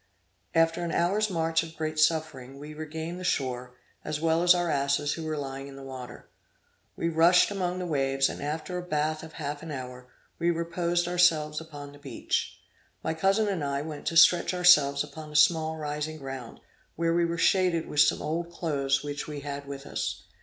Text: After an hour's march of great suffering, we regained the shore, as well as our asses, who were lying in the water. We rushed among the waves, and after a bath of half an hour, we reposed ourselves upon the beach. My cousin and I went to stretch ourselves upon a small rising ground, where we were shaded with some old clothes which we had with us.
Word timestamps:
After 0.55 0.83
an 0.83 0.91
hour's 0.91 1.29
march 1.29 1.61
of 1.61 1.77
great 1.77 1.99
suffering, 1.99 2.57
we 2.57 2.73
regained 2.73 3.19
the 3.19 3.23
shore, 3.23 3.75
as 4.03 4.19
well 4.19 4.41
as 4.41 4.55
our 4.55 4.67
asses, 4.71 5.13
who 5.13 5.23
were 5.23 5.37
lying 5.37 5.67
in 5.67 5.75
the 5.75 5.83
water. 5.83 6.27
We 6.95 7.07
rushed 7.07 7.51
among 7.51 7.77
the 7.77 7.85
waves, 7.85 8.27
and 8.27 8.41
after 8.41 8.79
a 8.79 8.81
bath 8.81 9.21
of 9.21 9.33
half 9.33 9.61
an 9.61 9.69
hour, 9.69 10.07
we 10.39 10.49
reposed 10.49 11.07
ourselves 11.07 11.61
upon 11.61 11.91
the 11.91 11.99
beach. 11.99 12.57
My 13.03 13.13
cousin 13.13 13.47
and 13.47 13.63
I 13.63 13.83
went 13.83 14.07
to 14.07 14.17
stretch 14.17 14.55
ourselves 14.55 15.03
upon 15.03 15.31
a 15.31 15.35
small 15.35 15.77
rising 15.77 16.17
ground, 16.17 16.61
where 16.95 17.13
we 17.13 17.23
were 17.23 17.37
shaded 17.37 17.87
with 17.87 17.99
some 17.99 18.23
old 18.23 18.51
clothes 18.51 19.03
which 19.03 19.27
we 19.27 19.41
had 19.41 19.67
with 19.67 19.85
us. 19.85 20.23